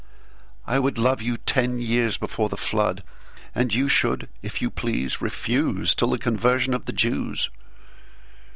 I 0.65 0.77
wouldLove 0.79 1.21
you 1.21 1.37
ten 1.37 1.77
years 1.79 2.17
before 2.17 2.49
the 2.49 2.57
Flood:And 2.57 3.71
you 3.71 3.87
should 3.87 4.29
if 4.41 4.59
you 4.59 4.71
please 4.71 5.17
refuseTill 5.17 6.09
the 6.09 6.17
Conversion 6.17 6.73
of 6.73 6.85
the 6.85 6.91
Jews. 6.91 7.51